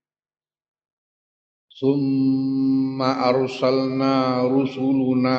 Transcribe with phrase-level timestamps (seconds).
[1.81, 4.15] ثم أرسلنا
[4.47, 5.39] رسلنا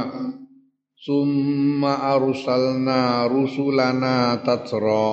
[1.07, 5.11] ثم أرسلنا رسلنا تترى.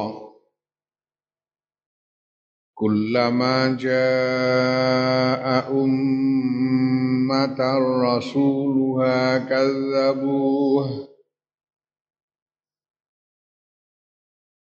[2.74, 7.60] كلما جاء أمة
[8.02, 11.11] رسولها كذبوه.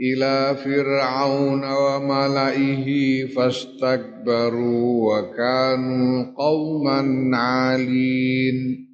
[0.00, 2.86] إلى فرعون وملئه
[3.26, 8.86] فاستكبروا وكانوا قوما عالين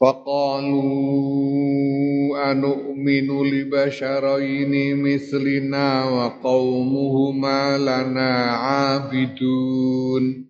[0.00, 0.86] فقالوا
[2.52, 10.46] أنؤمن لبشرين مثلنا وقومهما لنا عابدون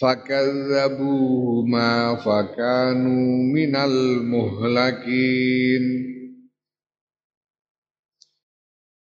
[0.00, 5.82] فكذبوهما فكانوا من المهلكين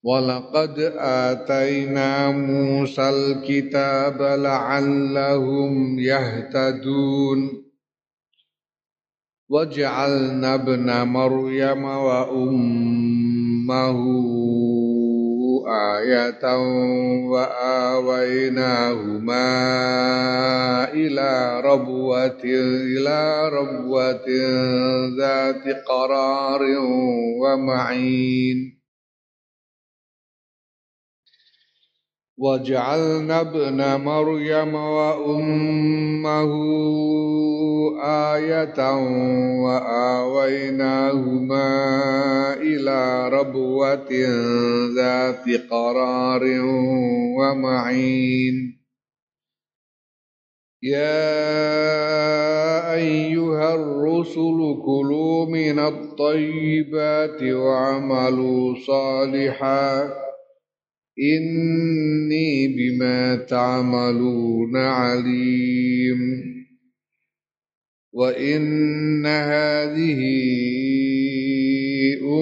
[0.02, 7.64] ولقد آتينا موسى الكتاب لعلهم يهتدون
[9.48, 12.98] وجعلنا ابن مريم وأمه
[15.68, 16.56] آية
[17.28, 18.68] وآويناهما
[20.92, 24.26] إلى ربوة إلى ربوة
[25.18, 26.62] ذات قرار
[27.42, 28.77] ومعين
[32.38, 36.52] وجعلنا ابن مريم وأمه
[38.04, 38.96] آية
[39.64, 40.94] وآويناهما
[42.54, 44.08] إلى ربوة
[44.96, 46.42] ذات قرار
[47.38, 48.78] ومعين.
[50.82, 51.34] يا
[52.94, 60.27] أيها الرسل كلوا من الطيبات واعملوا صالحاً.
[61.20, 66.18] إني بما تعملون عليم.
[68.12, 70.20] وإن هذه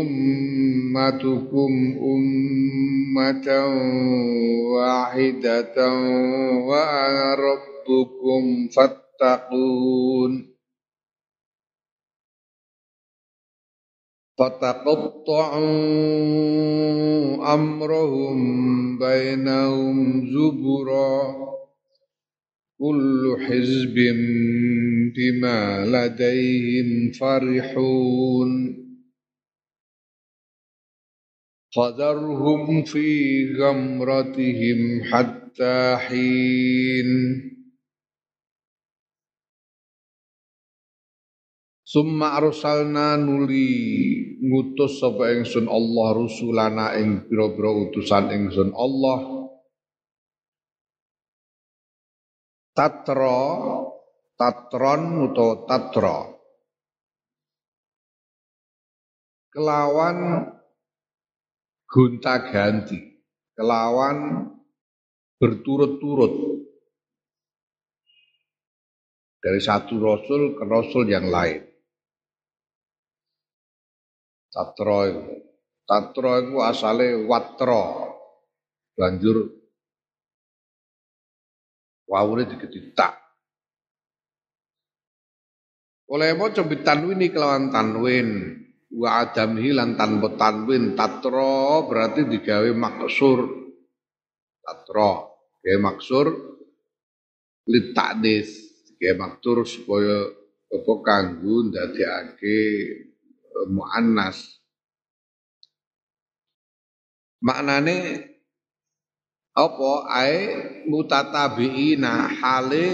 [0.00, 1.72] أمتكم
[2.02, 3.48] أمة
[4.74, 5.88] واحدة
[6.68, 10.55] وأنا ربكم فاتقون.
[14.38, 15.64] فتقطعوا
[17.54, 21.36] أمرهم بينهم زبرا.
[22.78, 23.94] كل حزب
[25.16, 28.76] بما لديهم فرحون.
[31.76, 37.55] فذرهم في غمرتهم حتى حين.
[41.86, 43.70] Summa arsalna nuli
[44.42, 49.46] ngutus sapa ingsun Allah rusulana ing pira-pira utusan ingsun Allah.
[52.74, 53.38] Tatra
[54.34, 56.18] tatron utawa tatra.
[59.54, 60.42] Kelawan
[61.86, 62.98] gonta-ganti.
[63.54, 64.42] Kelawan
[65.38, 66.34] berturut-turut.
[69.38, 71.75] Dari satu rasul ke rasul yang lain
[74.56, 75.22] Tatra itu.
[75.84, 78.08] Tatra itu asale watra.
[78.96, 79.44] Banjur
[82.08, 83.12] wawune digedi tak.
[86.08, 88.56] Oleh maca bitanwini kelawan tanwin
[88.94, 93.44] wa adamhi lan tanpa tanwin tatra berarti digawe maksur.
[94.64, 95.28] Tatra
[95.60, 96.26] gawe maksur
[97.66, 98.48] litakdis
[98.96, 100.30] gawe maktur supaya
[100.70, 102.58] apa kanggo ndadekake
[103.68, 104.55] muannas.
[107.44, 107.96] Maknane
[109.56, 109.92] apa?
[110.12, 110.40] Ae
[110.88, 112.86] mutatabiina hale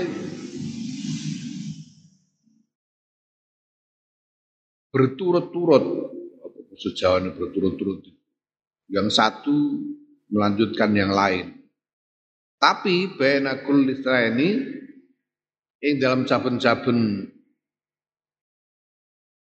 [4.93, 5.85] berturut-turut.
[6.43, 6.95] Apa maksud
[7.35, 8.07] berturut-turut?
[8.93, 9.57] Yang satu
[10.33, 11.59] melanjutkan yang lain.
[12.63, 14.49] Tapi baina kulli ini
[15.83, 17.27] ing dalam saben-saben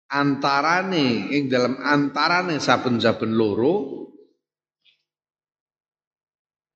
[0.08, 4.03] antarane ing dalam antarane saben-saben loro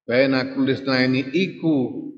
[0.09, 2.09] Baina kulisna ini iku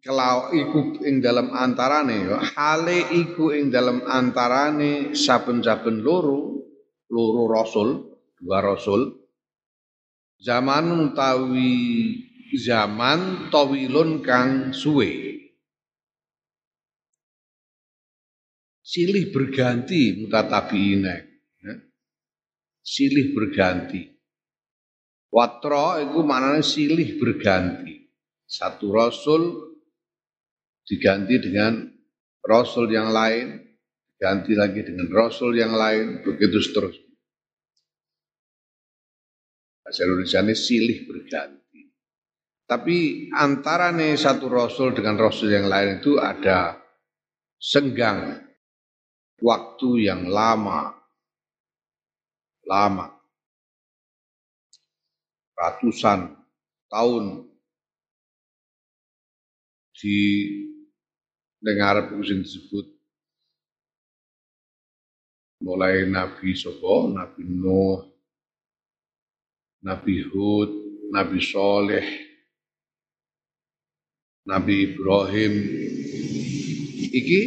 [0.00, 2.24] kalau iku ing dalam antarane
[2.56, 6.64] hale iku ing dalam antarane saben-saben loro
[7.12, 9.20] loro rasul dua rasul.
[10.40, 11.76] Zaman utawi
[12.56, 15.36] zaman tawilun kang suwe.
[18.80, 21.16] Silih berganti mutatabiine
[21.60, 21.74] ya.
[22.80, 24.19] silih berganti
[25.30, 28.10] Watro itu maknanya silih berganti.
[28.50, 29.42] Satu rasul
[30.82, 31.86] diganti dengan
[32.42, 33.62] rasul yang lain,
[34.10, 37.14] diganti lagi dengan rasul yang lain, begitu seterusnya.
[39.86, 41.94] Bahasa Indonesia silih berganti.
[42.66, 46.74] Tapi antara nih satu rasul dengan rasul yang lain itu ada
[47.54, 48.34] senggang
[49.38, 50.90] waktu yang lama.
[52.66, 53.19] Lama
[55.60, 56.32] ratusan
[56.88, 57.44] tahun
[60.00, 60.16] di
[61.60, 62.88] dengar pusing disebut
[65.60, 68.00] mulai Nabi Sopo, Nabi Nuh,
[69.84, 70.70] Nabi Hud,
[71.12, 72.08] Nabi Soleh,
[74.48, 75.52] Nabi Ibrahim.
[77.10, 77.40] Iki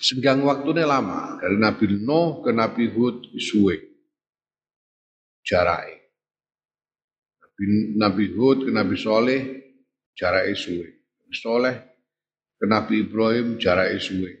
[0.00, 3.76] senggang waktunya lama dari Nabi Nuh ke Nabi Hud suwe
[5.44, 5.99] jarai.
[7.96, 9.40] Nabi Hud ke Nabi Soleh
[10.16, 10.88] jarak suwe.
[10.88, 11.76] Nabi Soleh
[12.56, 14.32] ke Nabi Ibrahim jarak suwe.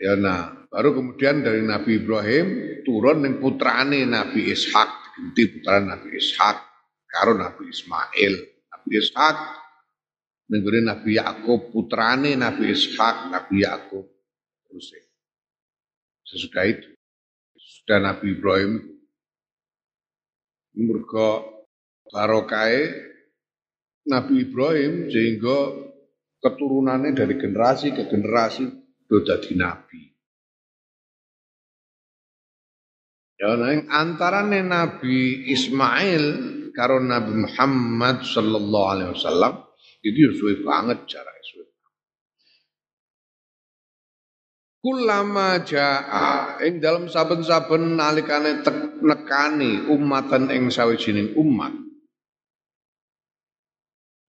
[0.00, 2.46] Ya nah, baru kemudian dari Nabi Ibrahim
[2.88, 6.56] turun yang putrane Nabi Ishak, ganti putra Nabi Ishak
[7.04, 8.34] karo Nabi Ismail.
[8.72, 9.36] Nabi Ishak
[10.48, 14.08] nenggone Nabi Yakub putrane Nabi Ishak, Nabi Yakub
[14.70, 14.88] terus
[16.24, 16.88] sesudah itu
[17.58, 18.99] sudah Nabi Ibrahim
[20.80, 21.60] Mergo
[22.08, 22.76] barokai
[24.08, 25.58] Nabi Ibrahim sehingga
[26.40, 28.64] keturunannya dari generasi ke generasi
[29.04, 30.00] do dadi nabi.
[33.40, 36.24] Ya nang antarane Nabi Ismail
[36.76, 39.64] karo Nabi Muhammad sallallahu alaihi wasallam
[40.04, 41.59] itu suwe banget jarak suwe.
[44.80, 48.64] Kulama jaa ing dalam saben-saben nalikane
[49.04, 51.76] nekani umatan ing sawijining umat.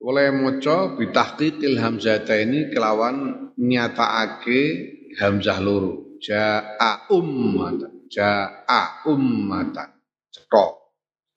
[0.03, 4.61] Oleh maca bitahqiqil hamzata ini kelawan nyatakake
[5.15, 6.19] hamzah loro.
[6.19, 9.87] Jaa ummatan, jaa ummatan.
[10.35, 10.73] Cetok.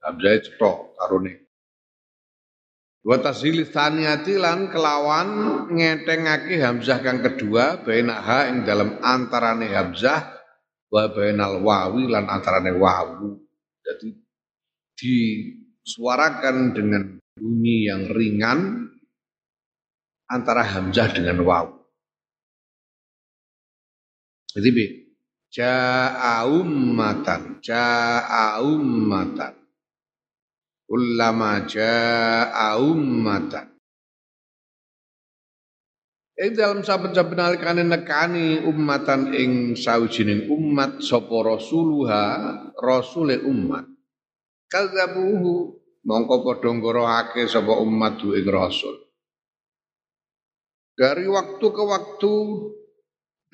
[0.02, 1.44] Hamzah cetok karone.
[3.04, 5.28] Wa tashil tsaniyati lan kelawan
[5.68, 10.40] ngetengake hamzah kang kedua baina ha ing dalam antarane hamzah
[10.88, 13.36] wa bainal wawi lan antarane wawu.
[13.84, 14.08] Jadi
[14.96, 18.88] disuarakan dengan bunyi yang ringan
[20.24, 21.76] antara hamzah dengan wawu.
[24.48, 24.86] Jadi bi
[25.52, 26.48] ja'a
[30.84, 33.72] Ulama ja'a ummatan.
[36.34, 42.24] Ing dalam saben-saben nalikane nekani ummatan ing sawijining umat sapa rasuluha
[42.74, 43.86] rasule umat.
[44.67, 48.98] Kadzabuhu mongko padha ngorohake sapa umat ing rasul.
[50.98, 52.34] Dari waktu ke waktu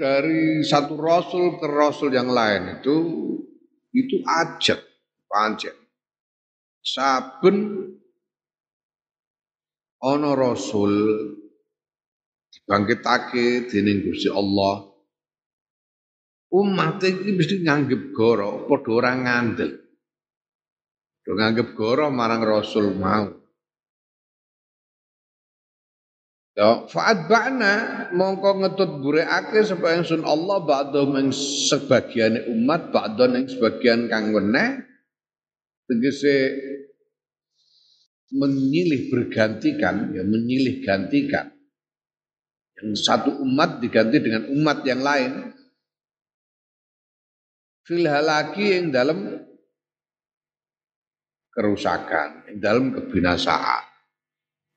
[0.00, 2.96] dari satu rasul ke rasul yang lain itu
[3.92, 4.80] itu ajak
[5.28, 5.79] pancen
[6.84, 7.56] saben
[10.00, 10.92] ana rasul
[12.50, 14.88] dibangkitake dening Gusti Allah.
[16.50, 19.70] Umat iki mesti nganggep goro padha ora ngandel.
[21.22, 23.38] Padha nganggep goro marang rasul mau.
[26.58, 33.46] Ya, faat ba'na mongko ngetut burekake sapa ingsun Allah ba'da ing sebagian umat ba'da ing
[33.46, 34.89] sebagian kang weneh
[35.90, 36.54] tegese
[38.30, 41.50] menyilih bergantikan ya menyilih gantikan.
[42.78, 45.32] Yang satu umat diganti dengan umat yang lain.
[47.82, 49.18] Fil halaki yang dalam
[51.50, 53.90] kerusakan yang dalam kebinasaan.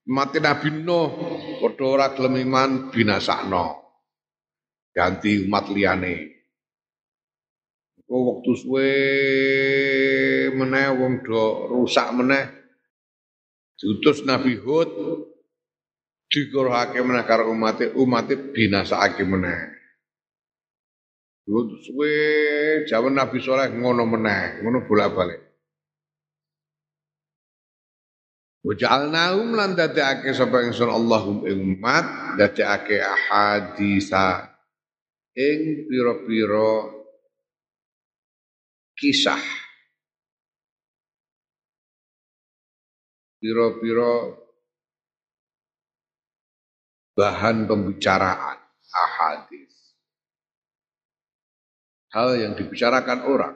[0.10, 1.13] Mati Nabi Nuh
[1.62, 2.91] padha ora gelem iman
[4.91, 6.32] ganti umat liyane
[8.13, 8.89] Kok waktu suwe
[10.53, 12.46] meneh wong do rusak meneh.
[13.74, 14.89] Diutus Nabi Hud
[16.29, 19.74] digorohake meneh karo umate umate binasakake meneh
[21.84, 22.13] suwe
[22.88, 25.41] jaman Nabi Soleh ngono meneh ngono bolak-balik
[28.63, 34.55] Waja'alnahum lan dadekake sapa ingsun Allahum ing umat dadekake ahadisa
[35.36, 37.02] ing pira-pira
[38.97, 39.41] kisah.
[43.43, 44.39] Pira-pira
[47.13, 48.57] bahan pembicaraan
[48.93, 49.73] ahadis
[52.13, 53.55] hal yang dibicarakan orang.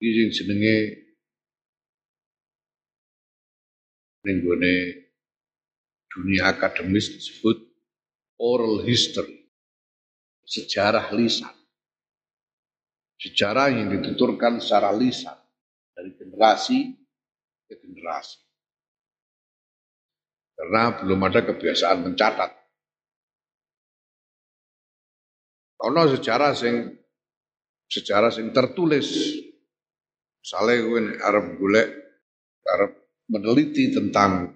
[0.00, 0.76] Iki jenenge
[4.24, 4.44] ning
[6.08, 7.56] dunia akademis disebut
[8.40, 9.39] oral history.
[10.50, 11.54] Sejarah lisan.
[13.20, 15.38] Sejarah yang dituturkan secara lisan
[15.94, 16.90] dari generasi
[17.70, 18.42] ke generasi.
[20.58, 22.50] Karena belum ada kebiasaan mencatat.
[25.86, 26.98] Ono sejarah sing
[27.88, 29.08] sejarah sing tertulis
[30.40, 31.88] Misalnya gue Arab golek
[32.64, 32.92] Arab
[33.28, 34.48] meneliti tentang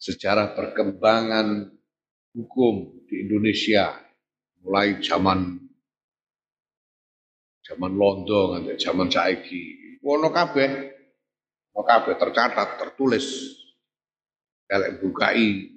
[0.00, 1.68] sejarah perkembangan
[2.32, 4.05] hukum di Indonesia
[4.66, 5.62] mulai zaman
[7.62, 9.62] zaman Londo nganti zaman saiki.
[10.02, 10.70] Wono kabeh.
[11.74, 13.26] Wono kabeh tercatat, tertulis.
[14.66, 15.70] Kalau bukai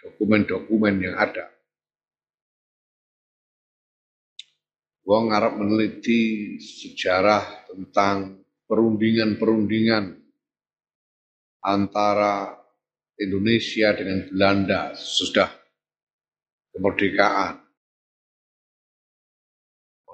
[0.00, 1.52] dokumen-dokumen yang ada.
[5.08, 10.20] Wong ngarep meneliti sejarah tentang perundingan-perundingan
[11.64, 12.52] antara
[13.16, 15.48] Indonesia dengan Belanda sudah
[16.76, 17.67] kemerdekaan.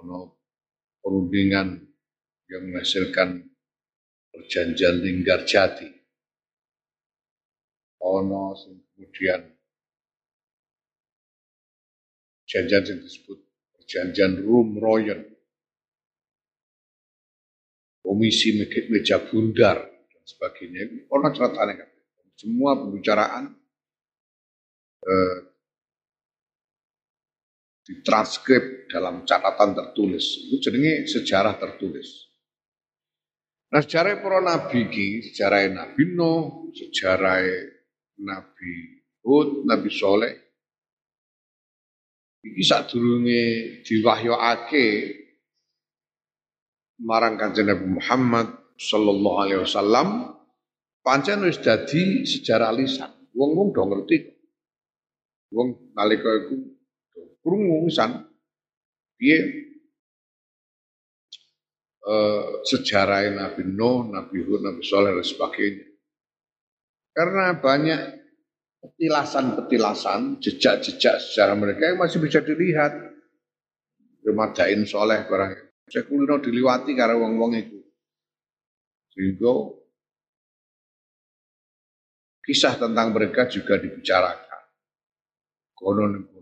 [0.02, 0.18] Ono
[1.04, 1.68] perundingan
[2.50, 3.44] yang menghasilkan
[4.32, 5.88] perjanjian Linggar Jati.
[8.04, 9.40] Ono kemudian
[12.44, 13.38] perjanjian yang disebut
[13.78, 15.20] perjanjian Rum Royen,
[18.04, 21.08] komisi meja bundar dan sebagainya.
[21.08, 21.90] Ono ceritanya kan.
[22.34, 23.44] Semua pembicaraan
[25.06, 25.36] eh,
[27.84, 30.24] ditranskrip dalam catatan tertulis.
[30.48, 32.32] Itu jenenge sejarah tertulis.
[33.70, 37.42] Nah sejarah para nabi ki, sejarah Nabi Nuh, sejarah
[38.22, 38.72] Nabi
[39.26, 40.44] Hud, Nabi Soleh,
[42.44, 43.42] Iki sadurunge
[43.88, 44.86] diwahyokake
[47.00, 50.08] marang Kanjeng Nabi Muhammad sallallahu alaihi wasallam
[51.00, 53.08] pancen wis dadi sejarah lisan.
[53.32, 54.18] Wong-wong do ngerti.
[55.56, 56.73] Wong nalika iku
[57.44, 58.24] krungu wisan
[59.20, 59.64] piye
[62.08, 65.84] uh, sejarah Nabi Nuh, Nabi Hud, Nabi Soleh dan sebagainya.
[67.14, 68.00] Karena banyak
[68.82, 73.14] petilasan-petilasan, jejak-jejak sejarah mereka yang masih bisa dilihat.
[74.24, 75.52] Remadain soleh barang.
[75.92, 76.08] Saya
[76.40, 77.76] diliwati karena wong-wong itu.
[79.12, 79.52] Sehingga
[82.40, 84.62] kisah tentang mereka juga dibicarakan.
[85.76, 86.33] Konon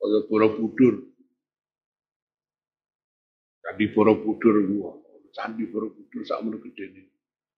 [0.00, 1.12] kaya Borobudur.
[3.60, 4.96] Candi Borobudur gua,
[5.30, 7.02] Candi Borobudur sak gede ini.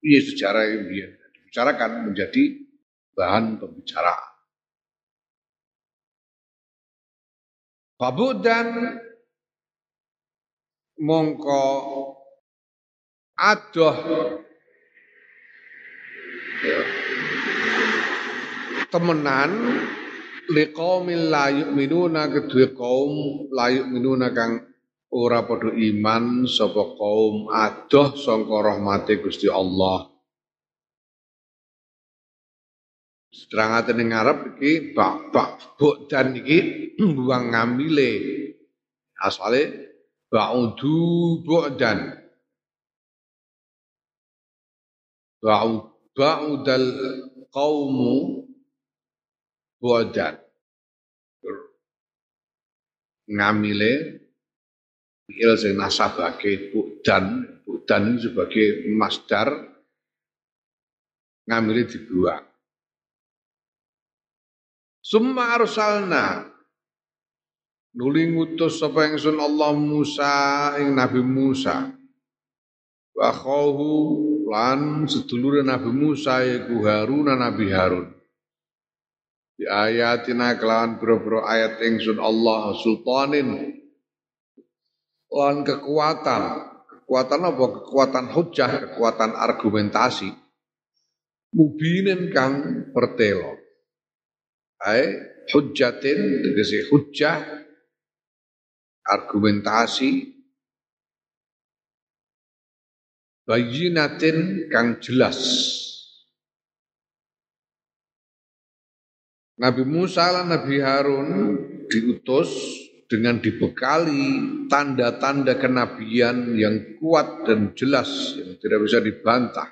[0.03, 2.43] Iya sejarah yang dia dibicarakan menjadi
[3.15, 4.33] bahan pembicaraan.
[8.43, 8.99] dan
[10.99, 11.63] mongko
[13.39, 13.97] adoh
[18.91, 19.51] temenan
[20.53, 24.61] liqaumil la yu'minuna kedue kaum la yu'minuna kang
[25.13, 30.13] ora padha iman sapa kaum adoh sangka rahmate Gusti Allah
[33.33, 38.13] Serangaten ning ngarep iki bak bak buk dan iki buang ngamile.
[39.17, 39.63] Asale
[40.29, 42.13] ba'udu bu'dan.
[45.41, 46.89] Ba'ud ba'udal
[47.49, 48.45] qaumu
[49.81, 50.42] bu'dan.
[53.33, 53.93] Ngamile
[55.25, 59.49] fi'il sing nasabake bu'dan, bu'dan sebagai masdar
[61.49, 62.45] ngamile dibuang.
[65.03, 66.47] Summa arsalna
[67.97, 70.33] nuli ngutus sapa ingsun Allah Musa
[70.79, 71.91] ing Nabi Musa.
[73.13, 73.93] Wa khawu
[74.49, 78.22] lan sedulure Nabi Musa iku Harun Nabi Harun.
[79.63, 83.79] Di ayatina kelawan boro-boro ayat ingsun Allah sultanin.
[85.31, 86.43] Lan kekuatan.
[86.83, 87.67] Kekuatan apa?
[87.79, 90.35] Kekuatan hujah, kekuatan argumentasi.
[91.55, 93.55] Mubinin kang pertelo
[94.83, 97.63] ai hujjatin tegese hujjah
[99.07, 100.43] argumentasi.
[103.47, 105.39] Bayinatin kang jelas
[109.61, 111.29] Nabi Musa dan Nabi Harun
[111.93, 112.49] diutus
[113.05, 118.09] dengan dibekali tanda-tanda kenabian yang kuat dan jelas
[118.41, 119.69] yang tidak bisa dibantah.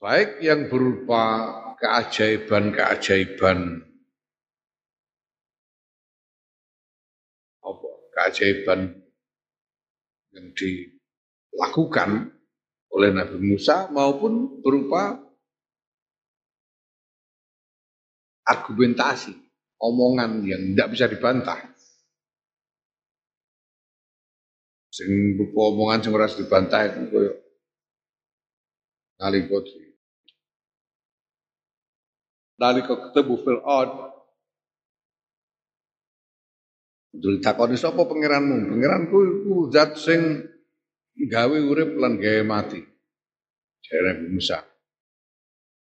[0.00, 3.86] Baik yang berupa keajaiban-keajaiban
[7.62, 8.80] apa keajaiban
[10.32, 12.34] yang dilakukan
[12.90, 15.31] oleh Nabi Musa maupun berupa
[18.42, 19.34] argumentasi,
[19.78, 21.58] omongan yang tidak bisa dibantah.
[24.92, 27.32] Sing berupa omongan sing ora dibantah itu koyo
[29.16, 29.56] nalika
[32.60, 33.90] nalika ketemu Fir'aun
[37.12, 38.72] Dul takoni sapa pangeranmu?
[38.72, 40.48] Pangeranku iku zat sing
[41.12, 42.80] gawe urip lan gawe mati.
[43.84, 44.64] Jare Musa.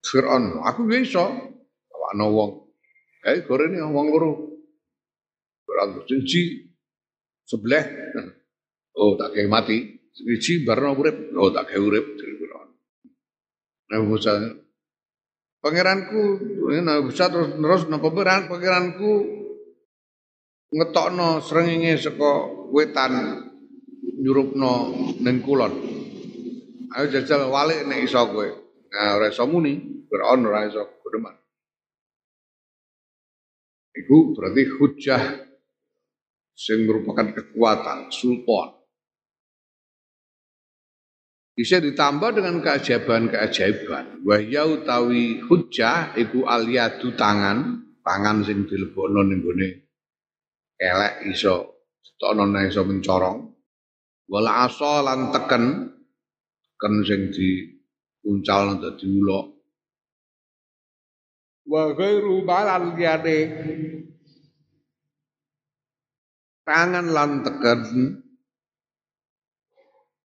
[0.06, 1.34] Fir'aun, aku bisa
[2.16, 2.72] ana wong.
[3.28, 4.32] Eh gorene wong loro.
[5.68, 6.72] Berang siji
[7.44, 7.84] sebelah.
[8.96, 9.78] Oh tak kayak mati.
[10.16, 11.36] Siji barno urip.
[11.36, 12.06] Oh tak kayak urip.
[13.86, 14.34] Nah Musa
[15.62, 16.42] pangeranku
[16.82, 19.14] nah Musa terus terus napa pangeran pangeranku
[20.74, 23.14] ngetokno srengenge saka wetan
[24.26, 24.72] nyurupno
[25.22, 25.74] ning kulon.
[26.96, 28.48] Ayo jajal walik nek iso kowe.
[28.90, 31.36] Nah ora iso muni, ono ora iso kudeman.
[33.96, 35.24] Itu berarti hujah
[36.56, 38.76] yang merupakan kekuatan, sultan.
[41.56, 44.28] Bisa ditambah dengan keajaiban-keajaiban.
[44.28, 49.70] Wahya utawi hujah iku aliyadu tangan, tangan sing dilebokno ning gone
[50.76, 53.40] kelek iso setokno iso mencorong.
[54.28, 55.64] Wala asa lan teken
[56.76, 59.56] teken sing diuncal dadi ulok
[61.66, 62.94] wa ghairu balal
[66.66, 67.80] tangan lan teken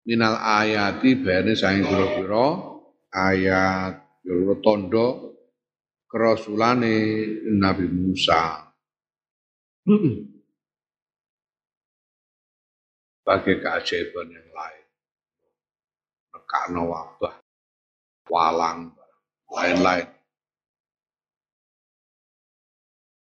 [0.06, 2.70] minal ayati bayane saing pira-pira.
[3.10, 5.34] Ayat pira tondo
[6.06, 7.26] kerasulane
[7.58, 8.70] Nabi Musa.
[13.18, 14.86] Sebagai keajaiban yang lain.
[16.38, 17.34] Nekakno wabah
[18.30, 18.94] walang
[19.50, 20.19] lain-lain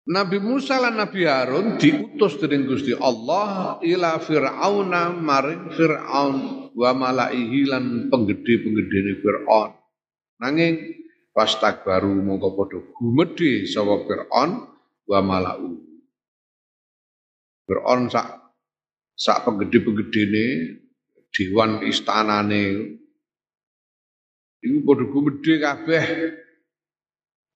[0.09, 6.35] Nabi Musa lan Nabi Harun diutus dening Gusti Allah ila Fir'auna maring Fir'aun
[6.73, 9.77] wa malaihi lan penggede-penggedene Fir'aun.
[10.41, 10.73] Nanging
[11.29, 11.53] pas
[11.85, 14.51] baru mongko padha gumedhe sapa Fir'aun
[15.05, 15.77] wa malau.
[17.69, 18.41] Fir'aun sak
[19.13, 20.45] sak penggede-penggedene
[21.29, 22.97] dewan istanane
[24.65, 26.05] iku padha gumedhe kabeh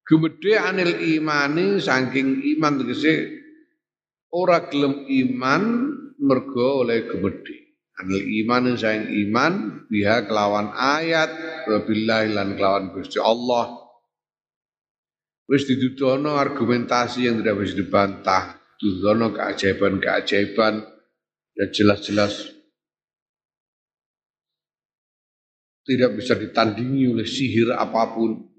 [0.05, 3.41] Gumedhe anil imani saking iman tegese
[4.29, 5.63] ora gelem iman
[6.21, 7.81] mergo oleh gumedhe.
[7.97, 9.53] Anil iman saking iman
[9.89, 11.33] biha kelawan ayat
[11.65, 13.81] wabillahi lan kelawan Gusti Allah.
[15.49, 18.43] Wis didudono argumentasi yang tidak bisa dibantah,
[18.81, 20.73] didudono keajaiban-keajaiban
[21.55, 22.55] yang jelas-jelas
[25.85, 28.54] tidak bisa ditandingi oleh sihir apa pun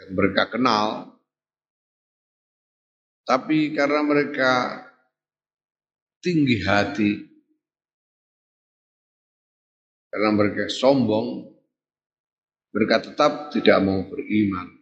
[0.00, 1.12] yang mereka kenal.
[3.28, 4.82] Tapi karena mereka
[6.24, 7.20] tinggi hati,
[10.10, 11.46] karena mereka sombong,
[12.74, 14.80] mereka tetap tidak mau beriman.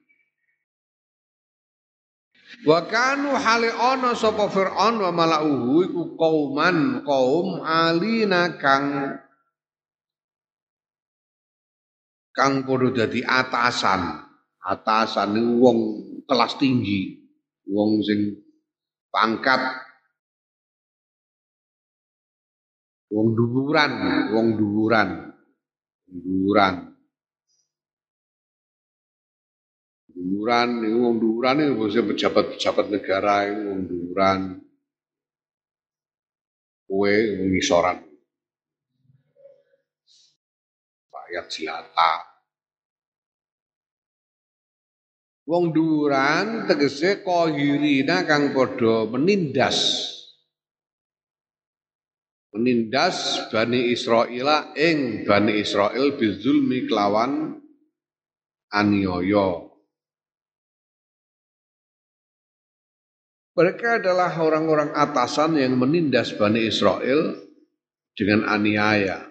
[2.65, 9.21] Wa kanu hale ana sapa Firaun wa malauhu iku kauman kaum alina kang
[12.33, 14.28] kang padha dadi atasan
[14.63, 15.79] atasan wong
[16.27, 17.19] kelas tinggi,
[17.69, 18.39] wong sing
[19.09, 19.61] pangkat
[23.09, 23.93] wong dhuwuran,
[24.33, 25.09] wong dhuwuran.
[26.09, 26.75] Dhuwuran.
[30.13, 34.41] Dhuwuran itu wong dhuwuran itu maksudnya pejabat-pejabat negara itu wong dhuwuran.
[36.89, 37.99] Kowe wong isoran.
[41.13, 42.38] Rakyat jelata.
[45.49, 50.13] Wong duran tegese kohirina kang padha menindas.
[52.59, 57.61] menindas Bani Israel ing Bani Israel bizulmi kelawan
[58.73, 59.69] aniaya.
[63.59, 67.35] Mereka adalah orang-orang atasan yang menindas Bani Israel
[68.15, 69.27] dengan aniaya,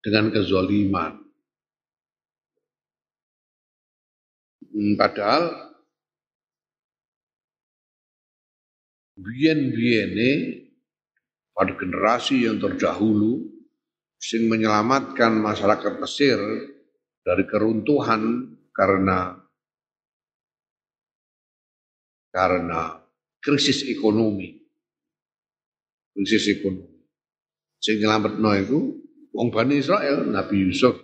[0.00, 1.27] dengan kezoliman.
[4.78, 5.74] Hmm, padahal
[9.18, 10.30] biyen-biyene
[11.50, 13.42] pada generasi yang terdahulu
[14.22, 16.38] sing menyelamatkan masyarakat Mesir
[17.26, 19.42] dari keruntuhan karena
[22.30, 23.02] karena
[23.42, 24.62] krisis ekonomi.
[26.14, 27.02] Krisis ekonomi.
[27.82, 28.78] Sing nyelametno iku
[29.34, 30.94] wong Bani Israel, Nabi Yusuf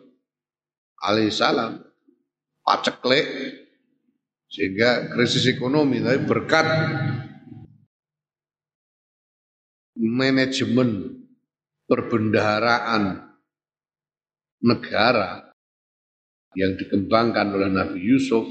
[1.02, 1.82] alaihissalam
[2.62, 3.26] paceklek
[4.54, 6.66] sehingga krisis ekonomi tapi berkat
[9.98, 11.18] manajemen
[11.90, 13.34] perbendaharaan
[14.62, 15.50] negara
[16.54, 18.46] yang dikembangkan oleh Nabi Yusuf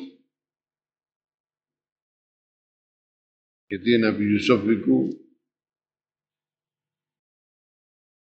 [3.74, 5.10] Jadi Nabi Yusuf itu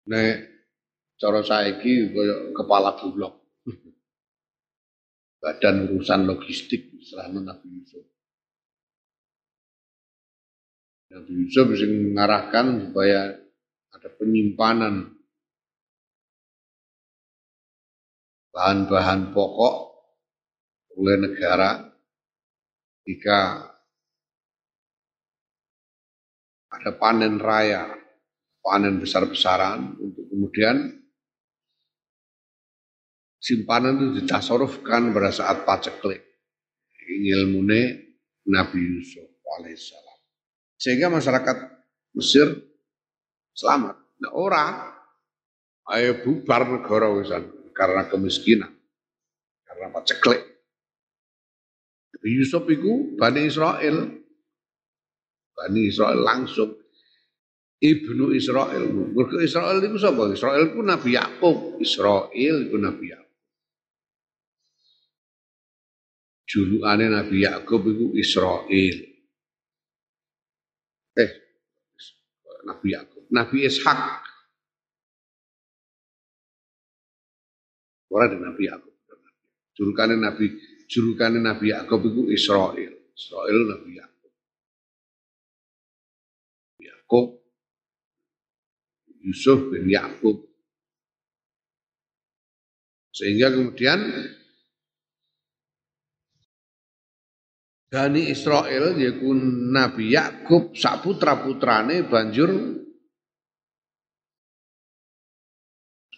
[0.07, 0.47] nek
[1.19, 3.42] cara saiki kaya kepala bulog.
[5.43, 8.07] Badan urusan logistik istilahnya Nabi Yusuf.
[11.11, 13.35] Nabi Yusuf bisa mengarahkan supaya
[13.91, 15.19] ada penyimpanan
[18.55, 19.75] bahan-bahan pokok
[20.95, 21.91] oleh negara
[23.03, 23.67] jika
[26.71, 27.91] ada panen raya,
[28.63, 31.02] panen besar-besaran untuk kemudian
[33.43, 36.23] simpanan itu ditasarufkan pada saat paceklik.
[37.03, 38.15] Ilmune
[38.47, 39.27] Nabi Yusuf
[39.59, 40.19] alaihissalam.
[40.79, 41.57] Sehingga masyarakat
[42.15, 42.47] Mesir
[43.51, 43.99] selamat.
[44.23, 44.73] Nah orang
[45.91, 48.71] ayo bubar negara wisan karena kemiskinan,
[49.67, 50.41] karena paceklik.
[52.15, 54.23] Nabi Yusuf itu Bani Israel
[55.53, 56.79] Bani Israel langsung
[57.83, 58.87] ibnu Israel.
[58.89, 60.31] Mergo Israel itu sapa?
[60.31, 61.77] Israel itu Nabi Yakub.
[61.83, 62.31] Israel
[62.63, 63.22] itu Nabi Yakub.
[66.53, 68.97] Julukane Nabi Yakub itu Israel.
[71.17, 71.31] Eh,
[72.69, 74.21] Nabi Yakub, Nabi Ishak.
[78.13, 78.93] Ora ada Nabi Yakub.
[79.73, 80.53] Julukannya Nabi
[80.85, 82.93] julukannya Nabi Yakub itu Israel.
[83.17, 84.31] Israel Nabi Yakub.
[86.77, 87.25] Yakub
[89.25, 90.45] Yusuf bin Yakub
[93.13, 93.97] sehingga kemudian
[97.93, 99.29] Bani Israel yaitu
[99.69, 102.49] Nabi Yakub sak putra-putrane banjur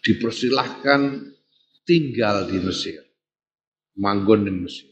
[0.00, 1.20] dipersilahkan
[1.84, 2.96] tinggal di Mesir,
[4.00, 4.88] manggon di Mesir.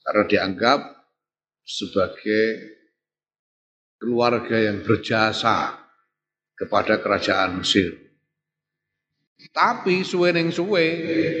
[0.00, 0.80] Karena dianggap
[1.60, 2.44] sebagai
[4.00, 5.76] keluarga yang berjasa
[6.56, 8.13] kepada kerajaan Mesir.
[9.54, 10.86] Tapi suwe neng suwe,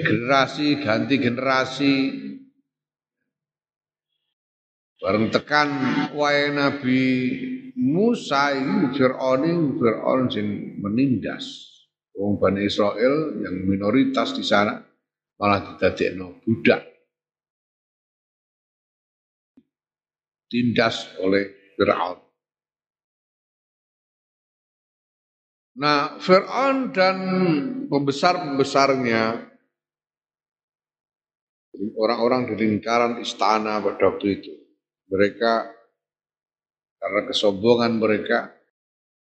[0.02, 1.94] generasi ganti generasi,
[4.98, 5.68] bareng tekan
[6.16, 7.02] wae Nabi
[7.74, 11.70] Musa ini Fir'aun Fir'aun sing menindas
[12.14, 14.78] wong Bani Israel yang minoritas di sana
[15.36, 16.94] malah didadekno budak.
[20.54, 22.23] ditindas oleh Fir'aun.
[25.74, 27.18] Nah, Fir'aun dan
[27.90, 29.42] pembesar-pembesarnya,
[31.98, 34.54] orang-orang di lingkaran istana pada waktu itu,
[35.10, 35.66] mereka
[37.02, 38.54] karena kesombongan mereka,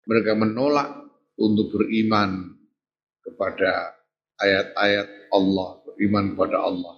[0.05, 1.09] mereka menolak
[1.41, 2.61] untuk beriman
[3.25, 3.97] kepada
[4.37, 6.95] ayat-ayat Allah, beriman kepada Allah.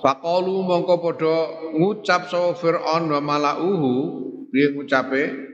[0.00, 1.36] Faqalu mongko padha
[1.76, 3.92] ngucap sapa Firaun wa malauhu
[4.52, 5.53] piye ngucape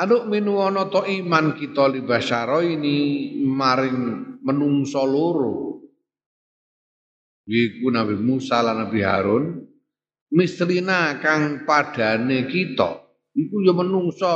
[0.00, 2.96] Anu minu ana to iman kita li ini
[3.44, 3.98] maring
[4.40, 5.84] menungso loro.
[7.44, 9.60] Iku Nabi Musa lan Nabi Harun
[10.32, 12.96] mislina kang padane kita.
[13.36, 14.32] Iku ya menungso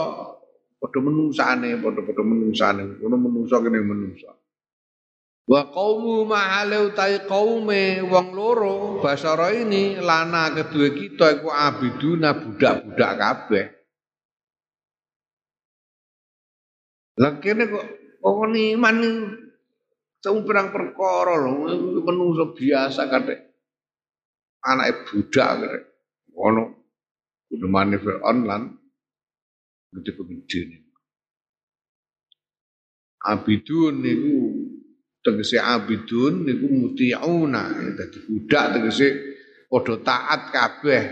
[0.76, 3.00] padha menungsane padha-padha menungsane.
[3.00, 4.36] Ngono menungso kene menungso.
[5.48, 13.12] Wa qaumu ma'ale utai kaume wong loro basara ini lana kedua kita iku abiduna budak-budak
[13.16, 13.83] kabeh.
[17.20, 17.86] Lah kene kok
[18.24, 18.96] wong iman
[20.24, 21.68] iki perang perkara lho
[22.02, 23.54] menungso biasa kadek.
[24.64, 25.78] anak budak kira.
[26.34, 26.62] Ono
[27.46, 28.62] gunemane Fir'aun lan
[29.94, 30.78] gede-gede ini.
[33.24, 34.36] Abidun niku
[35.22, 37.62] tegese abidun niku muti'una
[37.94, 39.08] dadi budak tegese
[39.70, 41.02] padha taat kabeh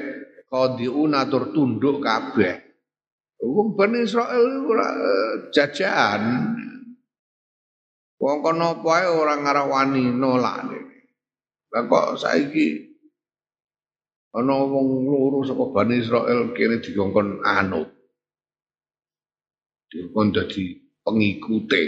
[0.51, 2.72] qadiuna tur tunduk kabeh
[3.43, 6.23] wong Bani Israel ora eh, jajan
[8.23, 10.71] wong kono apa ora ngarawani nolak.
[11.73, 12.87] Lah kok saiki
[14.39, 17.91] ana wong loro saka Bani Israel kene dikongkon anut
[19.91, 21.83] dikongkon dadi pengikute.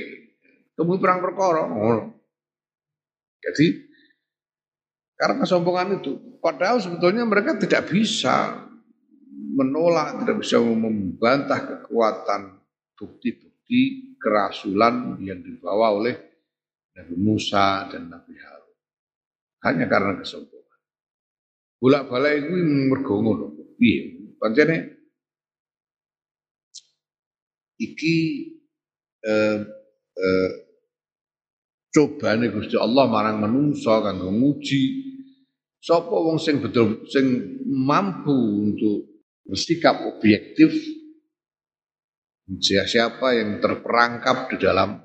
[0.75, 2.19] Temu perang perkara ngono.
[3.38, 3.67] Jadi
[5.14, 8.63] karena kesombongan itu, padahal sebetulnya mereka tidak bisa
[9.55, 12.59] menolak, tidak bisa membantah kekuatan
[12.99, 16.14] bukti-bukti kerasulan yang dibawa oleh
[16.99, 18.77] Nabi Musa dan Nabi Harun.
[19.62, 20.81] Hanya karena kesombongan.
[21.79, 22.55] Bolak-balik itu
[22.90, 23.47] mergo ngono.
[23.75, 24.35] Piye?
[24.38, 24.95] Pancene
[27.79, 28.17] iki
[29.25, 29.59] eh,
[30.14, 30.51] eh,
[31.90, 34.83] cobane Gusti Allah marang manungsa kanggo nguji
[35.79, 39.13] sapa wong sing betul sing mampu untuk
[39.44, 40.72] bersikap objektif.
[42.61, 45.00] Siapa yang terperangkap di dalam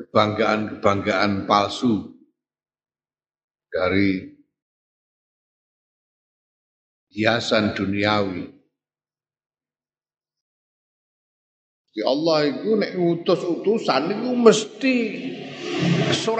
[0.00, 2.16] kebanggaan-kebanggaan palsu
[3.68, 4.24] dari
[7.12, 8.48] hiasan duniawi.
[11.96, 14.96] Di Allah itu nek ngutus utusan itu mesti
[16.12, 16.36] iso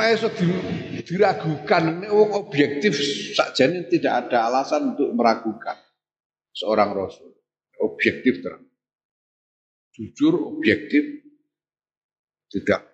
[1.01, 2.05] diragukan.
[2.05, 2.97] Nek objektif
[3.37, 5.86] sakjane tidak ada alasan untuk meragukan
[6.57, 7.37] seorang rasul.
[7.77, 8.65] Objektif terang.
[9.93, 11.05] Jujur objektif
[12.49, 12.89] tidak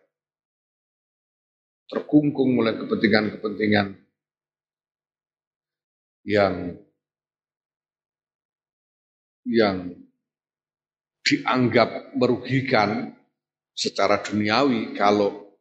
[1.87, 3.95] terkungkung oleh kepentingan-kepentingan
[6.27, 6.79] yang
[9.47, 9.77] yang
[11.23, 13.15] dianggap merugikan
[13.75, 15.59] secara duniawi kalau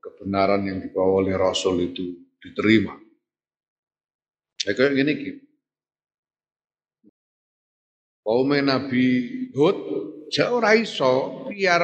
[0.00, 2.04] kebenaran yang dibawa oleh Rasul itu
[2.40, 3.09] diterima.
[4.66, 5.42] Ya kayak gini gitu.
[8.20, 9.04] Kaum Nabi
[9.56, 9.78] Hud
[10.30, 11.82] jauh raiso biar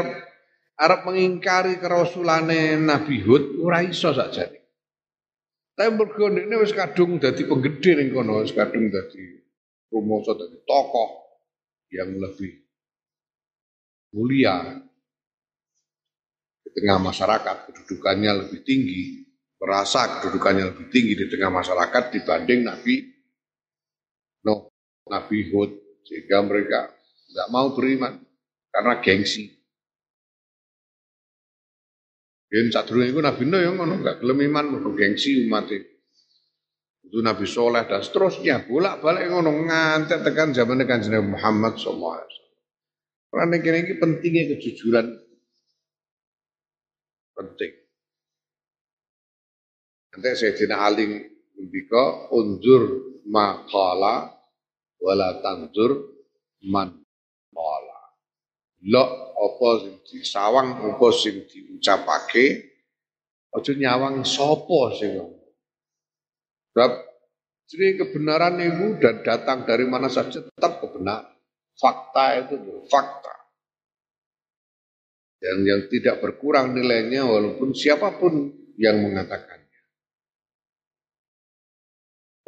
[0.76, 4.46] Arab mengingkari kerasulane Nabi Hud ora iso saja.
[5.76, 9.44] Tapi mergo ini wis kadung dadi penggede ning kono, wis kadung dadi
[9.92, 11.10] rumoso dadi tokoh
[11.92, 12.52] yang lebih
[14.16, 14.86] mulia
[16.76, 19.25] tengah masyarakat kedudukannya lebih tinggi,
[19.66, 23.02] merasa kedudukannya lebih tinggi di tengah masyarakat dibanding Nabi
[24.46, 24.70] no,
[25.11, 25.74] Nabi Hud
[26.07, 26.94] sehingga mereka
[27.26, 28.22] tidak mau beriman
[28.70, 29.50] karena gengsi.
[32.46, 37.83] Yen sadurunge iku Nabi Nuh yang ngono gak gelem iman gengsi umat itu Nabi Soleh
[37.90, 42.55] dan seterusnya bolak-balik ngono ngantek tekan zaman Kanjeng Muhammad sallallahu alaihi wasallam.
[43.26, 45.07] Karena ini pentingnya kejujuran
[47.35, 47.86] penting.
[50.16, 51.05] Nanti Sayyidina Ali
[51.52, 54.33] ngendika unzur maqala
[54.96, 56.09] wala tanzur
[56.64, 57.05] man
[57.52, 58.00] qala.
[58.88, 59.05] Lo
[59.37, 62.46] apa sing disawang apa sing diucapake
[63.52, 65.20] aja nyawang sapa sing
[66.72, 66.92] Sebab
[67.68, 71.29] jadi kebenaran itu dan datang dari mana saja tetap kebenaran.
[71.76, 72.57] Fakta itu
[72.88, 73.37] fakta
[75.37, 78.50] dan yang tidak berkurang nilainya walaupun siapa pun
[78.81, 79.55] yang mengatakannya.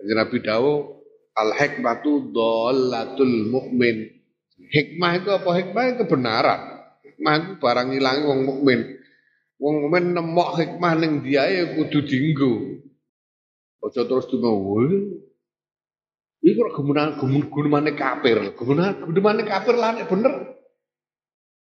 [0.06, 1.02] Nabi Dawo
[1.34, 4.10] al hikmatu dolatul mukmin.
[4.58, 5.50] Hikmah itu apa?
[5.54, 6.60] Hikmah itu kebenaran.
[7.02, 8.80] Hikmah itu barang hilang wong mukmin.
[9.58, 12.82] Wong mukmin nemok hikmah ning dia ya kudu dinggo.
[13.82, 14.82] Ojo terus dimawu.
[16.42, 18.54] Iku kebenaran gunumane kafir.
[18.54, 20.58] Kebenaran gunumane kafir lah bener.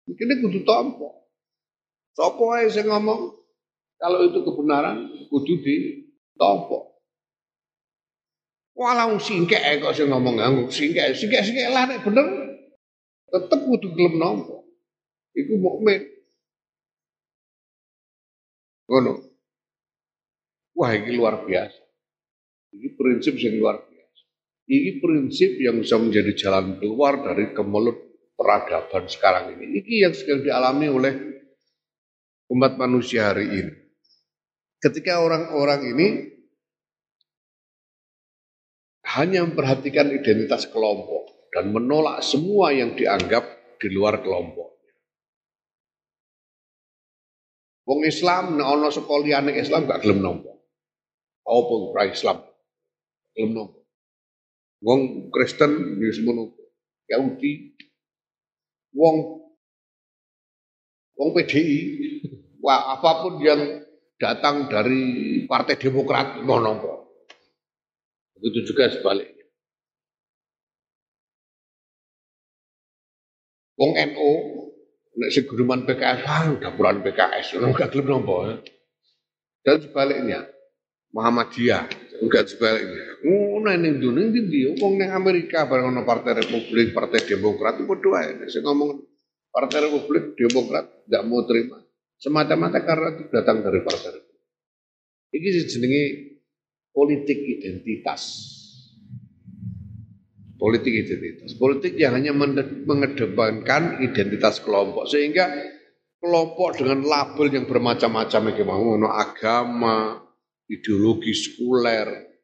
[0.08, 1.28] Ini kudu tompo.
[2.16, 3.36] Sopo ae sing ngomong
[4.00, 6.95] kalau itu kebenaran kudu ditompo.
[8.76, 12.28] Walau singkek kok sing ngomong nganggo singkek, singkek-singkek lah nek bener
[13.32, 14.68] tetep kudu gelem nampa.
[15.36, 16.04] Iku mukmin.
[18.92, 19.14] Ngono.
[20.76, 21.82] Wah, ini luar biasa.
[22.76, 24.24] Ini prinsip yang luar biasa.
[24.68, 27.96] Ini prinsip yang bisa menjadi jalan keluar dari kemelut
[28.36, 29.80] peradaban sekarang ini.
[29.80, 31.14] Ini yang sedang dialami oleh
[32.52, 33.74] umat manusia hari ini.
[34.84, 36.08] Ketika orang-orang ini
[39.16, 43.48] hanya memperhatikan identitas kelompok dan menolak semua yang dianggap
[43.80, 44.76] di luar kelompok.
[47.86, 50.52] Wong Islam nek ana sekolahane Islam gak gelem nampa.
[51.46, 52.42] Apa ora Islam?
[53.38, 53.86] Gelem nopo?
[54.82, 56.58] Wong Kristen ya semono.
[57.06, 57.78] Yahudi
[58.98, 59.46] wong
[61.14, 61.78] wong PDI
[62.58, 63.86] wah apa pun yang
[64.18, 67.05] datang dari Partai Demokrat mau nopo.
[68.40, 69.46] Begitu juga sebaliknya.
[73.76, 74.32] Wong NU
[75.16, 78.60] nek sing guruman PKS ah udah bulan PKS ora gak gelem nopo.
[79.64, 80.48] Dan sebaliknya
[81.16, 81.88] Muhammadiyah
[82.24, 83.24] enggak sebaliknya.
[83.24, 88.08] Ngono ning dunia ndi wong ning Amerika bareng ono Partai Republik, Partai Demokrat itu padha
[88.12, 88.48] wae.
[88.52, 89.00] Sing ngomong
[89.52, 91.80] Partai Republik, Demokrat enggak mau terima.
[92.16, 94.44] Semata-mata karena itu datang dari Partai Republik.
[95.36, 96.04] Ini jenenge
[96.96, 98.56] politik identitas.
[100.56, 101.52] Politik identitas.
[101.60, 102.32] Politik yang hanya
[102.88, 105.12] mengedepankan identitas kelompok.
[105.12, 105.52] Sehingga
[106.24, 108.56] kelompok dengan label yang bermacam-macam.
[108.64, 110.26] Mau agama,
[110.72, 112.36] ideologi sekuler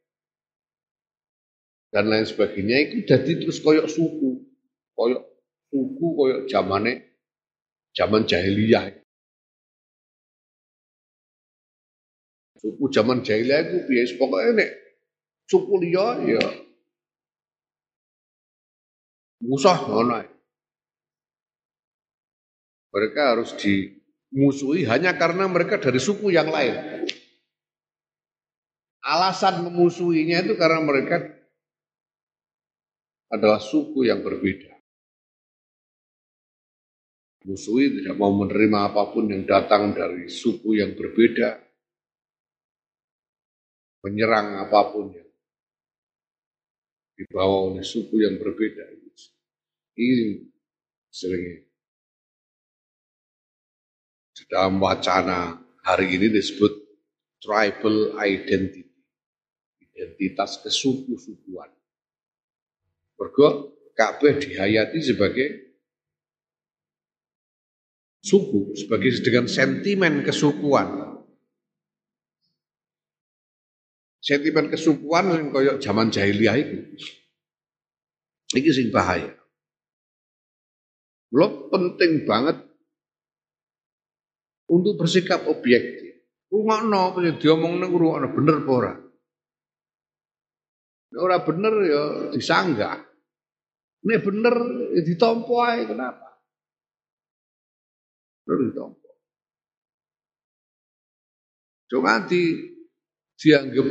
[1.91, 4.47] dan lain sebagainya itu jadi terus koyok suku
[4.95, 5.23] koyok
[5.67, 7.19] suku koyok zamane
[7.91, 9.00] zaman jahiliyah
[12.62, 14.69] suku zaman jahiliyah itu biasa pokoknya nek
[15.50, 16.43] suku liya ya
[19.41, 20.21] musah ngono
[22.91, 27.02] mereka harus dimusuhi hanya karena mereka dari suku yang lain
[29.02, 31.26] Alasan memusuhinya itu karena mereka
[33.34, 34.69] adalah suku yang berbeda.
[37.41, 41.58] Musuhi tidak mau menerima apa pun yang datang dari suku yang berbeda.
[44.01, 45.29] Menyerang apa pun yang
[47.13, 48.81] dibawa oleh suku yang berbeda.
[49.97, 50.41] Ini
[51.11, 51.69] sering
[54.49, 56.73] dalam wacana hari ini disebut
[57.39, 58.91] tribal identity
[60.01, 61.69] identitas kesuku-sukuan.
[63.19, 65.47] Mergo Ka'bah dihayati sebagai
[68.23, 71.11] suku, sebagai dengan sentimen kesukuan.
[74.21, 76.77] Sentimen kesukuan yang koyok zaman jahiliyah itu.
[78.53, 79.34] Ini sing bahaya.
[81.34, 82.62] Lo penting banget
[84.69, 86.21] untuk bersikap objektif.
[86.51, 88.93] Rumah no, diomong neng rumah bener pora.
[91.17, 92.03] Ora bener ya
[92.36, 92.99] disanggah.
[94.01, 94.55] Nek bener
[94.95, 96.29] ya ditompo ae kenapa?
[98.43, 99.10] Bener ditompo.
[101.91, 102.41] Cuma di
[103.41, 103.88] dianggap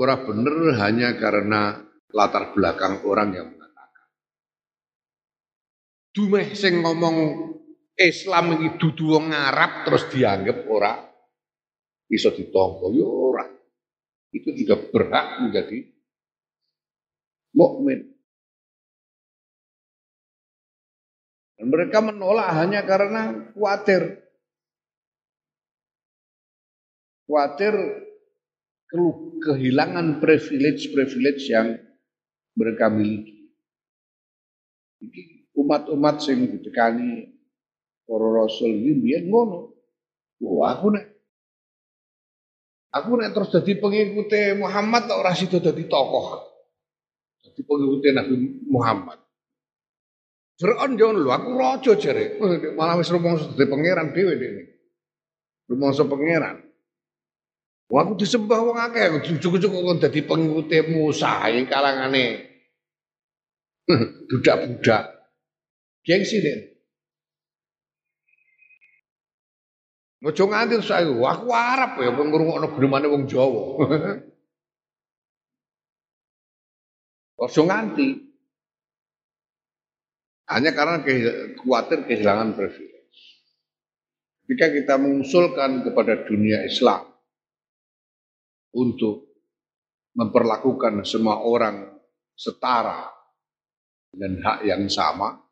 [0.00, 1.84] ora bener hanya karena
[2.16, 4.08] latar belakang orang yang mengatakan.
[6.16, 7.16] Dumeh sing ngomong
[7.94, 10.96] Islam ini dudu wong Arab terus dianggap ora
[12.08, 13.44] iso ditompo yo ya ora
[14.34, 15.78] itu juga berhak menjadi
[17.54, 18.10] mukmin.
[21.54, 24.23] Dan mereka menolak hanya karena khawatir.
[27.24, 27.74] Khawatir
[29.42, 31.76] kehilangan privilege-privilege yang
[32.54, 33.32] mereka miliki.
[35.54, 37.30] umat-umat sing ditekani
[38.04, 39.70] para rasul ini biyen ngono.
[40.44, 41.14] Wah, aku nek
[42.94, 46.46] Aku nek terus jadi pengikut Muhammad tak ora sida dadi tokoh.
[47.42, 48.34] Jadi pengikut Nabi
[48.70, 49.18] Muhammad.
[50.54, 52.38] Fir'aun jangan lu, aku rojo jere.
[52.78, 54.62] Malah wis rumangsa dadi pangeran dhewe dhewe.
[55.66, 56.62] Rumangsa pangeran.
[57.92, 62.48] Wah aku disembah wong akeh, cukup-cukup kok dadi pengikut Musa yang kalangane
[64.32, 65.04] budak-budak.
[66.04, 66.58] Gengsi deh.
[70.24, 73.76] Ojo nganti saya, aku Arab ya, wong ngrungokno gremane wong Jawa.
[77.44, 78.08] Ojo nganti.
[80.48, 81.04] Hanya karena
[81.60, 83.20] khawatir kehilangan privilege.
[84.44, 87.13] Ketika kita mengusulkan kepada dunia Islam
[88.74, 89.30] untuk
[90.14, 91.94] memperlakukan semua orang
[92.34, 93.10] setara
[94.10, 95.44] dengan hak yang sama,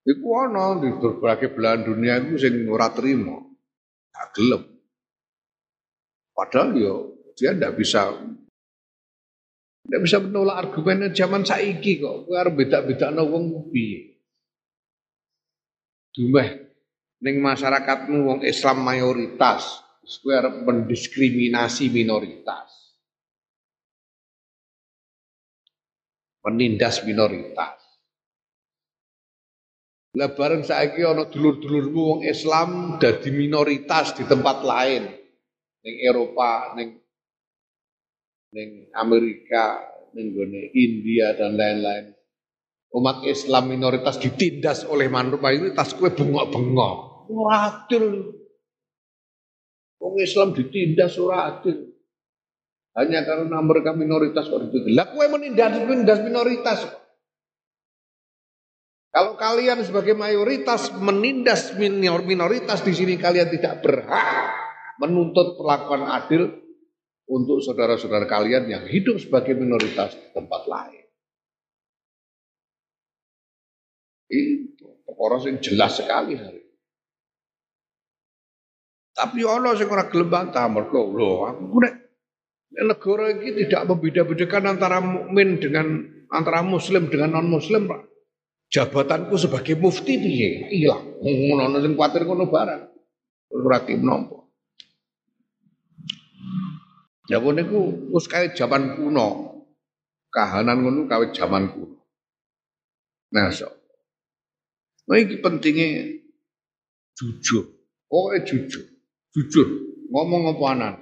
[0.00, 3.36] Iku ana di berbagai belahan dunia itu sing ora trima.
[4.10, 4.62] Gak gelem.
[6.32, 6.94] Padahal yo
[7.36, 8.08] dia ndak bisa
[9.84, 12.24] ndak bisa menolak argumennya zaman saiki kok.
[12.24, 14.24] Kowe arep beda-bedakno wong piye.
[16.16, 16.48] Dumeh
[17.20, 19.84] ning masyarakatmu wong Islam mayoritas,
[20.18, 22.68] arep mendiskriminasi minoritas.
[26.42, 27.78] Menindas minoritas.
[30.18, 35.20] Lah bareng saiki ana dulur-dulurmu wong Islam dadi minoritas di tempat lain.
[35.80, 37.00] ning Eropa, ning
[38.52, 39.80] ning Amerika,
[40.12, 40.34] ning
[40.76, 42.12] India dan lain-lain.
[42.90, 46.96] Umat Islam minoritas ditindas oleh mayoritas kue bengok-bengok.
[47.48, 48.39] Adil.
[50.00, 51.92] Wong Islam ditindas ora adil.
[52.96, 54.90] Hanya karena mereka minoritas kok itu.
[54.90, 56.88] Lah kue menindas minoritas
[59.10, 64.54] Kalau kalian sebagai mayoritas menindas minoritas di sini kalian tidak berhak
[65.02, 66.46] menuntut perlakuan adil
[67.26, 71.04] untuk saudara-saudara kalian yang hidup sebagai minoritas di tempat lain.
[74.30, 76.59] Itu perkara yang jelas sekali hari.
[79.20, 81.94] Tapi Allah sing ora gelem bantah mergo lho aku nek
[82.72, 88.08] negara ini tidak membeda-bedakan antara mukmin dengan antara muslim dengan non muslim Pak.
[88.72, 90.72] Jabatanku sebagai mufti piye?
[90.72, 91.20] Ilang.
[91.20, 92.82] Ngono sing kuwatir ngono barang.
[93.60, 94.40] Ora menapa.
[97.28, 99.28] Ya niku wis kaya zaman kuno.
[100.32, 102.00] Kahanan ngono kawit zaman kuno.
[103.36, 103.68] Nah, so.
[105.06, 106.18] Nah, ini pentingnya
[107.14, 107.66] jujur.
[108.10, 108.99] Eh, jujur.
[109.30, 109.68] Jujur.
[110.10, 110.94] Ngomong apa anan.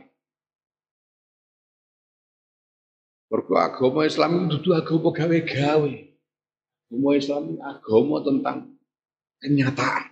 [3.28, 5.94] Mergo agama Islam itu dudu agama gawe-gawe.
[6.88, 8.58] Agama Islam agama tentang
[9.40, 10.04] kenyataan.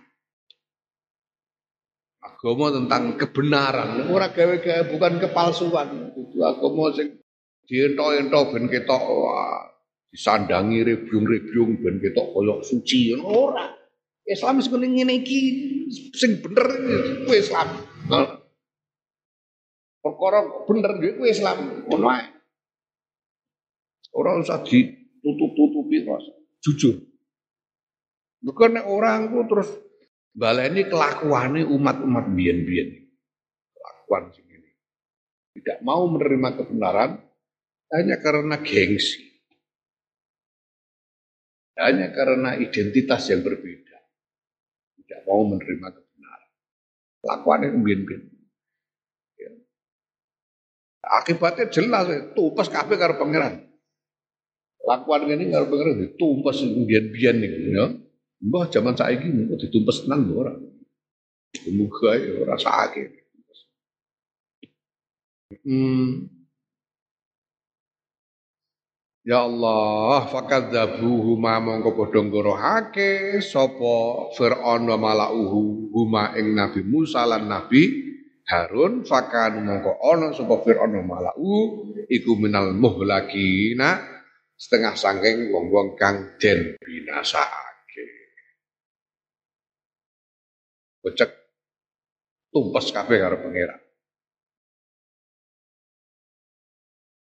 [2.21, 3.89] Agama tentang kebenaran.
[4.09, 6.13] Ora gawe-gawe bukan kepalsuan.
[6.13, 7.17] Itu agama sing
[7.69, 9.03] dientok-entok ben ketok
[10.13, 13.73] disandangi rebyung-rebyung ben ketok koyo suci ora.
[14.27, 15.39] Islam sing ngene iki
[16.13, 16.65] sing bener
[17.25, 17.86] kuwi Islam.
[19.97, 20.39] Perkara
[20.69, 22.25] bener kuwi Islam ngono ae.
[24.15, 26.25] Ora usah ditutup-tutupi terus.
[26.63, 26.95] Jujur.
[28.41, 29.69] Bukan orang ku terus
[30.31, 32.89] baleni kelakuane umat-umat biyen-biyen.
[33.75, 34.71] Kelakuan sing ini.
[35.59, 37.11] Tidak mau menerima kebenaran
[37.93, 39.25] hanya karena gengsi.
[41.77, 43.87] Hanya karena identitas yang berbeda
[45.07, 46.06] tidak mau menerima kebenaran.
[47.27, 48.23] Lakuannya biyen-biyen.
[49.35, 49.51] Ya.
[51.03, 53.67] Akibatnya jelas, tumpes kabeh karo pangeran.
[54.87, 57.85] Lakuan ini karo pangeran ditumpes biyen-biyen niku ya.
[58.47, 60.55] Mbah zaman saiki niku ditumpes tenan ora.
[61.67, 63.09] Muga ya ora sakit.
[65.67, 66.36] Hmm.
[69.27, 77.27] Ya Allah, fakadzabuhu ma mongko padha ngorohake sapa Firaun wa malauhu huma ing Nabi Musa
[77.27, 78.07] lan Nabi
[78.47, 83.99] Harun fakan mongko ana sapa Firaun wa malau iku minal muhlakina
[84.55, 88.07] setengah sangking wong-wong kang den binasake.
[91.03, 91.35] Becek
[92.55, 93.86] tumpes kabeh karo pangeran.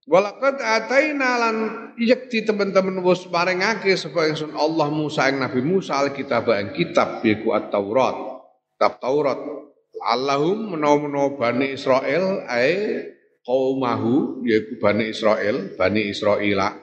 [0.10, 1.57] Walakad ataina lan
[2.01, 7.53] yakti teman-teman wis maringake sapa ingsun Allah Musa ing Nabi Musa alkitab ing kitab yaiku
[7.53, 8.18] at-Taurat.
[8.74, 9.38] Kitab Taurat.
[10.01, 13.05] Allahum menawa-menawa Bani Israel ae
[13.45, 16.74] qaumahu yaiku Bani Israel, Bani Israila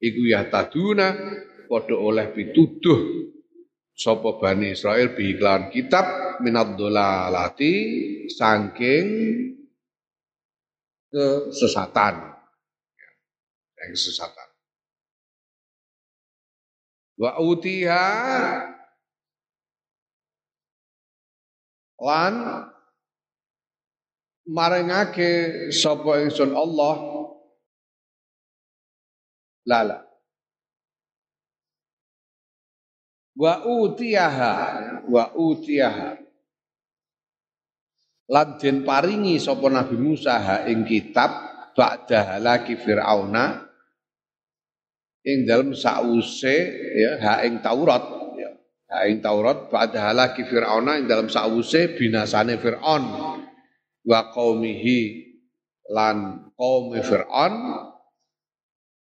[0.00, 1.12] iku ya taduna
[1.68, 3.28] padha oleh pituduh
[3.92, 7.74] sapa Bani Israel bi iklan kitab minad dolalati
[8.30, 9.06] saking
[11.12, 12.37] kesesatan
[13.88, 14.48] yang kesesatan.
[17.18, 18.06] Wa utiha
[21.98, 22.34] lan
[24.44, 26.96] maringake sapa ingsun Allah.
[29.68, 30.08] Lala
[33.38, 34.54] wa utiyaha
[35.06, 36.18] wa utiyaha
[38.32, 41.30] lan den paringi sapa Nabi Musa ing kitab
[41.78, 43.67] ba'da halaki Fir'auna
[45.24, 46.56] ing dalam sause
[46.94, 48.04] ya ha ing Taurat
[48.38, 48.50] ya.
[48.92, 53.04] Ha ing Taurat pada halaki Firauna ing dalam sause binasane Firaun.
[54.08, 55.00] Wa qaumihi
[55.90, 57.54] lan kaum Firaun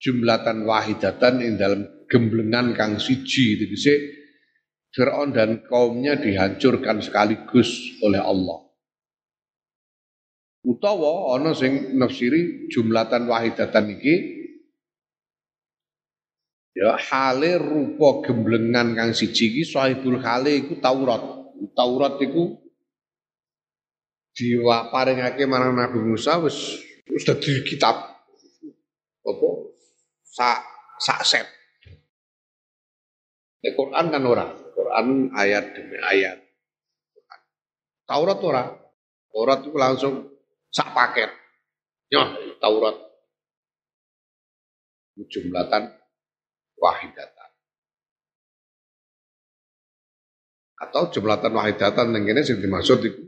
[0.03, 3.95] jumlatan wahidatan ing dalam gemblengan kang siji tegese
[4.93, 8.61] Firaun dan kaumnya dihancurkan sekaligus oleh Allah.
[10.63, 14.42] Utawa ana sing nafsiri jumlatan wahidatan iki
[16.73, 21.21] Ya hale rupa gemblengan kang siji iki sahibul hale iku Taurat.
[21.77, 22.57] Taurat iku
[24.89, 27.93] paringake marang Nabi Musa wis wis dadi kitab
[29.21, 29.49] apa
[30.25, 30.59] sak
[30.97, 31.47] sak set.
[33.63, 36.41] Nek Quran kan ora, Quran ayat demi ayat.
[38.03, 38.65] Taurat ora.
[39.29, 40.13] Taurat itu langsung
[40.73, 41.29] sak paket.
[42.09, 42.97] Nyoh Taurat.
[45.29, 46.02] Jumlatan
[46.83, 47.49] wahidatan.
[50.83, 53.23] Atau jumlatan wahidatan yang ini yang dimaksud itu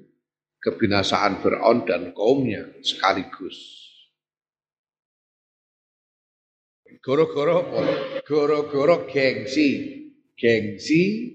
[0.60, 3.56] kebinasaan Fir'aun dan kaumnya sekaligus.
[6.99, 7.80] Goro-goro apa?
[8.26, 9.93] Goro-goro gengsi.
[10.36, 11.32] Gengsi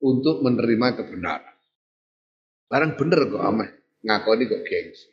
[0.00, 1.56] untuk menerima kebenaran.
[2.70, 3.70] Barang bener kok ameh
[4.06, 5.10] ngakoni kok gengsi.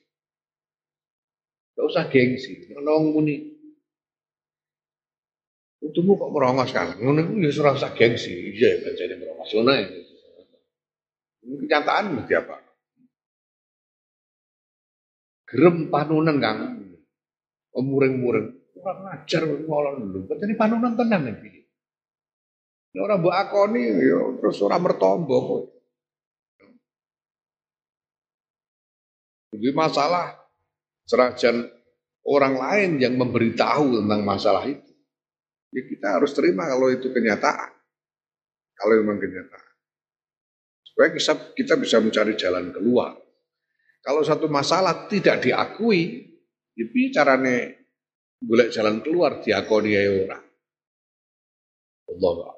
[1.76, 3.57] Gak usah gengsi, nolong muni.
[5.78, 6.98] Untukmu kok merongos kan?
[6.98, 8.34] Ngono iku ya ora usah gengsi.
[8.34, 9.88] Iya ya bancane merongos ngono ya.
[11.48, 12.56] Ini kenyataan mesti apa?
[15.48, 16.60] Gerem panunan Kang.
[17.78, 18.74] Muring-muring.
[18.74, 20.34] Kurang ajar ngolong dulu.
[20.34, 21.30] Jadi panunan tenan.
[21.30, 25.64] Ini orang mbok akoni ya terus ora mertombo kok.
[29.54, 30.34] Jadi masalah
[31.06, 31.70] serajan
[32.26, 34.87] orang lain yang memberitahu tentang masalah itu.
[35.78, 37.70] Ya kita harus terima kalau itu kenyataan.
[38.74, 39.70] Kalau memang kenyataan.
[40.82, 43.14] Supaya kita, kita bisa mencari jalan keluar.
[44.02, 46.26] Kalau satu masalah tidak diakui,
[46.74, 47.86] ya carane
[48.42, 49.94] golek jalan keluar diakoni
[50.26, 50.46] orang.
[52.08, 52.57] Allah